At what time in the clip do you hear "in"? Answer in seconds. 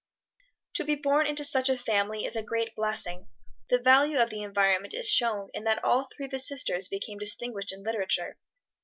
5.53-5.63, 7.71-7.83